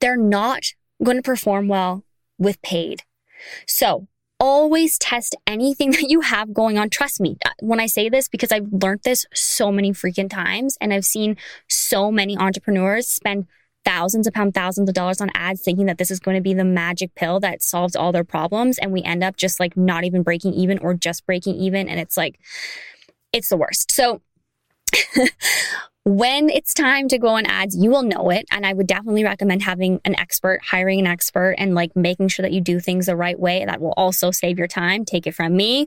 [0.00, 2.04] they're not going to perform well
[2.38, 3.02] with paid.
[3.66, 4.06] So
[4.42, 6.90] always test anything that you have going on.
[6.90, 10.76] Trust me uh, when I say this because I've learned this so many freaking times
[10.80, 11.36] and I've seen
[11.68, 13.46] so many entrepreneurs spend
[13.84, 16.64] thousands upon thousands of dollars on ads thinking that this is going to be the
[16.64, 18.78] magic pill that solves all their problems.
[18.78, 21.88] And we end up just like not even breaking even or just breaking even.
[21.88, 22.38] And it's like,
[23.32, 23.90] it's the worst.
[23.92, 24.20] So
[26.04, 28.46] when it's time to go on ads, you will know it.
[28.50, 32.42] And I would definitely recommend having an expert, hiring an expert and like making sure
[32.42, 33.64] that you do things the right way.
[33.64, 35.04] That will also save your time.
[35.04, 35.86] Take it from me.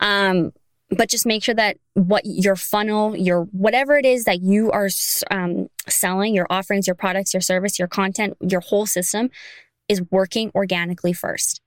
[0.00, 0.52] Um,
[0.90, 4.88] but just make sure that what your funnel, your whatever it is that you are
[5.30, 9.30] um, selling, your offerings, your products, your service, your content, your whole system
[9.88, 11.60] is working organically first.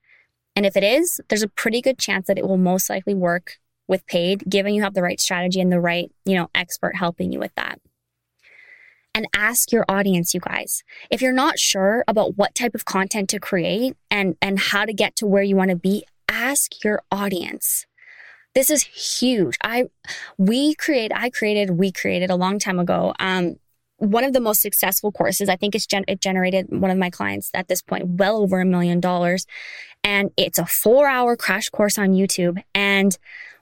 [0.55, 3.57] And if it is, there's a pretty good chance that it will most likely work
[3.88, 7.32] with paid, given you have the right strategy and the right, you know, expert helping
[7.32, 7.80] you with that.
[9.13, 10.84] And ask your audience, you guys.
[11.09, 14.93] If you're not sure about what type of content to create and, and how to
[14.93, 17.86] get to where you want to be, ask your audience.
[18.58, 19.55] This is huge.
[19.64, 19.86] I,
[20.39, 23.58] we create, I created, we created a long time ago, um,
[23.97, 25.47] one of the most successful courses.
[25.47, 28.60] I think it's gen- it generated one of my clients at this point well over
[28.60, 29.45] a million dollars.
[30.03, 32.64] And it's a four hour crash course on YouTube.
[32.74, 33.16] And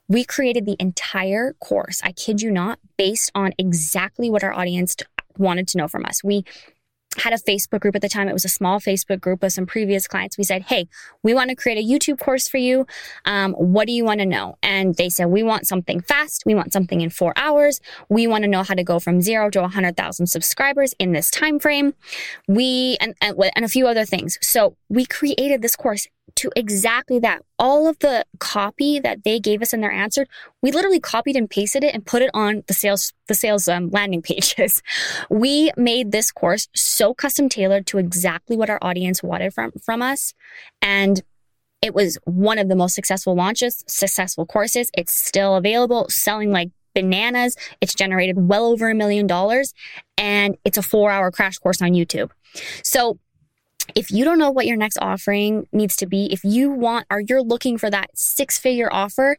[0.07, 4.95] we created the entire course, I kid you not, based on exactly what our audience
[5.37, 6.23] wanted to know from us.
[6.23, 6.45] We
[7.17, 8.27] had a Facebook group at the time.
[8.27, 10.37] It was a small Facebook group with some previous clients.
[10.37, 10.87] We said, Hey,
[11.23, 12.85] we want to create a YouTube course for you.
[13.25, 14.57] Um, what do you want to know?
[14.61, 16.43] And they said, We want something fast.
[16.45, 17.79] We want something in four hours.
[18.09, 21.59] We want to know how to go from zero to 100,000 subscribers in this time
[21.59, 21.93] frame.
[22.47, 24.37] We, and, and, and a few other things.
[24.41, 27.41] So we created this course to exactly that.
[27.57, 30.27] All of the copy that they gave us in their answer,
[30.61, 33.89] we literally copied and pasted it and put it on the sales the sales um,
[33.89, 34.81] landing pages.
[35.29, 40.01] We made this course so custom tailored to exactly what our audience wanted from from
[40.01, 40.33] us,
[40.81, 41.21] and
[41.81, 44.89] it was one of the most successful launches, successful courses.
[44.97, 47.55] It's still available, selling like bananas.
[47.81, 49.73] It's generated well over a million dollars,
[50.17, 52.31] and it's a four hour crash course on YouTube.
[52.83, 53.19] So
[53.93, 57.19] if you don't know what your next offering needs to be, if you want or
[57.19, 59.37] you're looking for that six figure offer,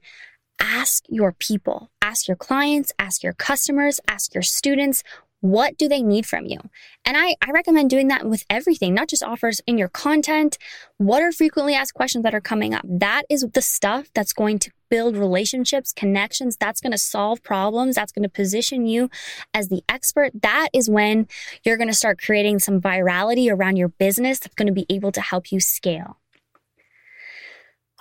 [0.61, 5.03] ask your people, ask your clients, ask your customers, ask your students,
[5.51, 6.59] what do they need from you?
[7.05, 10.59] And I, I recommend doing that with everything, not just offers in your content.
[10.99, 12.85] What are frequently asked questions that are coming up?
[12.89, 16.57] That is the stuff that's going to build relationships, connections.
[16.57, 17.97] That's going to solve problems.
[17.97, 19.11] That's going to position you
[19.53, 20.33] as the expert.
[20.43, 21.29] That is when
[21.65, 25.13] you're going to start creating some virality around your business that's going to be able
[25.13, 26.19] to help you scale.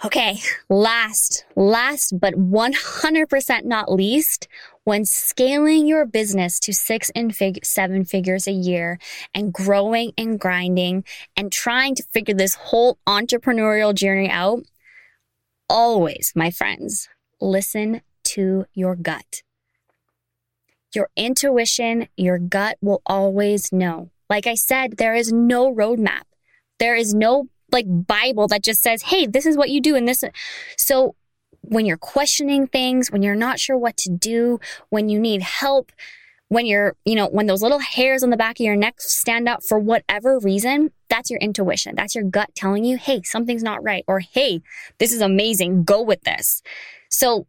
[0.04, 0.40] Okay,
[0.70, 4.48] last, last, but 100% not least,
[4.84, 9.00] when scaling your business to six and fig- seven figures a year
[9.34, 11.06] and growing and grinding
[11.38, 14.64] and trying to figure this whole entrepreneurial journey out,
[15.70, 17.08] always, my friends,
[17.40, 19.44] listen to your gut.
[20.94, 24.12] Your intuition, your gut will always know.
[24.30, 26.24] Like I said, there is no roadmap.
[26.80, 30.08] There is no like Bible that just says, hey, this is what you do and
[30.08, 30.24] this.
[30.78, 31.16] So
[31.62, 34.60] when you're questioning things, when you're not sure what to do,
[34.90, 35.92] when you need help,
[36.48, 39.50] when you're, you know, when those little hairs on the back of your neck stand
[39.50, 41.96] up for whatever reason, that's your intuition.
[41.96, 44.62] That's your gut telling you, hey, something's not right, or hey,
[45.00, 45.84] this is amazing.
[45.84, 46.62] Go with this.
[47.10, 47.48] So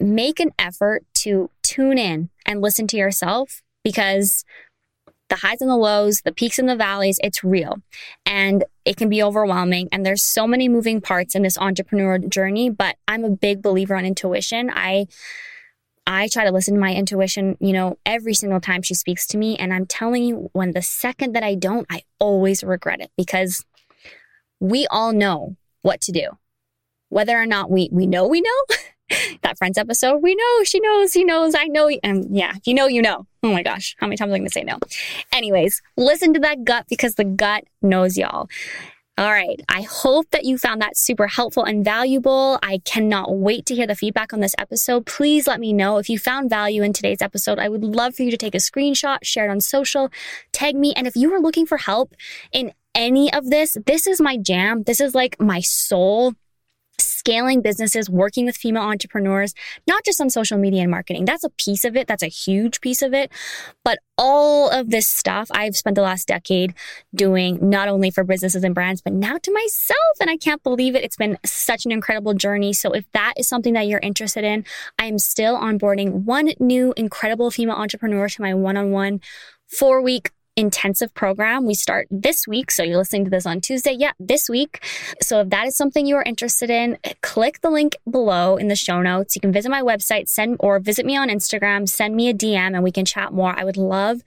[0.00, 4.44] make an effort to tune in and listen to yourself because
[5.32, 7.78] the highs and the lows, the peaks and the valleys, it's real.
[8.26, 9.88] And it can be overwhelming.
[9.90, 13.96] And there's so many moving parts in this entrepreneur journey, but I'm a big believer
[13.96, 14.70] on intuition.
[14.70, 15.06] I,
[16.06, 19.38] I try to listen to my intuition, you know, every single time she speaks to
[19.38, 19.56] me.
[19.56, 23.64] And I'm telling you, when the second that I don't, I always regret it because
[24.60, 26.28] we all know what to do.
[27.08, 28.76] Whether or not we, we know we know,
[29.42, 31.88] that Friends episode, we know, she knows, he knows, I know.
[32.02, 33.26] And yeah, if you know, you know.
[33.42, 34.78] Oh my gosh, how many times am I going to say no?
[35.32, 38.48] Anyways, listen to that gut because the gut knows y'all.
[39.18, 39.60] All right.
[39.68, 42.58] I hope that you found that super helpful and valuable.
[42.62, 45.04] I cannot wait to hear the feedback on this episode.
[45.04, 47.58] Please let me know if you found value in today's episode.
[47.58, 50.10] I would love for you to take a screenshot, share it on social,
[50.52, 50.94] tag me.
[50.94, 52.14] And if you are looking for help
[52.52, 54.84] in any of this, this is my jam.
[54.84, 56.34] This is like my soul
[57.22, 59.54] scaling businesses, working with female entrepreneurs,
[59.86, 61.24] not just on social media and marketing.
[61.24, 62.08] That's a piece of it.
[62.08, 63.30] That's a huge piece of it.
[63.84, 66.74] But all of this stuff I've spent the last decade
[67.14, 70.16] doing, not only for businesses and brands, but now to myself.
[70.20, 71.04] And I can't believe it.
[71.04, 72.72] It's been such an incredible journey.
[72.72, 74.64] So if that is something that you're interested in,
[74.98, 79.20] I am still onboarding one new incredible female entrepreneur to my one on one
[79.68, 81.66] four week intensive program.
[81.66, 82.70] We start this week.
[82.70, 83.92] So you're listening to this on Tuesday.
[83.92, 84.84] Yeah, this week.
[85.20, 88.76] So if that is something you are interested in, click the link below in the
[88.76, 89.34] show notes.
[89.34, 92.74] You can visit my website, send or visit me on Instagram, send me a DM
[92.74, 93.58] and we can chat more.
[93.58, 94.22] I would love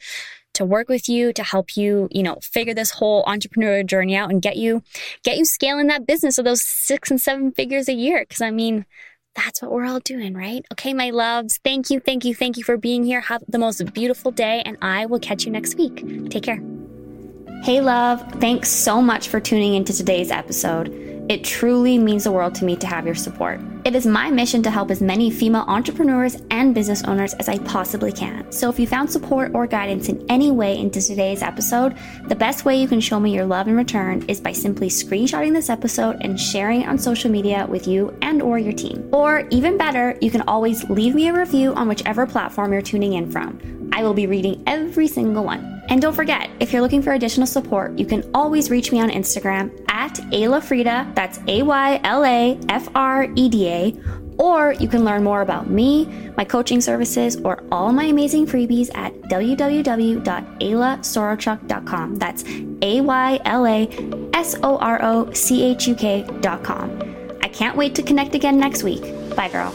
[0.56, 4.32] to work with you to help you, you know, figure this whole entrepreneurial journey out
[4.32, 4.82] and get you
[5.24, 8.52] get you scaling that business of those 6 and 7 figures a year cuz I
[8.52, 8.86] mean,
[9.36, 10.66] that's what we're all doing, right?
[10.72, 13.22] Okay, my loves, thank you, thank you, thank you for being here.
[13.22, 16.30] Have the most beautiful day, and I will catch you next week.
[16.30, 16.62] Take care.
[17.64, 20.90] Hey, love, thanks so much for tuning into today's episode.
[21.30, 23.60] It truly means the world to me to have your support.
[23.86, 27.60] It is my mission to help as many female entrepreneurs and business owners as I
[27.60, 28.52] possibly can.
[28.52, 31.96] So if you found support or guidance in any way into today's episode,
[32.28, 35.54] the best way you can show me your love in return is by simply screenshotting
[35.54, 39.08] this episode and sharing it on social media with you and or your team.
[39.12, 43.14] Or even better, you can always leave me a review on whichever platform you're tuning
[43.14, 43.92] in from.
[43.94, 45.76] I will be reading every single one.
[45.90, 49.12] And don't forget, if you're looking for additional support, you can always reach me on
[49.12, 53.75] Instagram at Ayla Freda, that's A Y L A F R E D A,
[54.38, 56.06] or you can learn more about me,
[56.38, 62.16] my coaching services, or all my amazing freebies at www.aylasorochuk.com.
[62.16, 62.44] That's
[62.82, 63.90] A Y L A
[64.34, 67.02] S O R O C H U K.com.
[67.42, 69.02] I can't wait to connect again next week.
[69.36, 69.74] Bye, girl.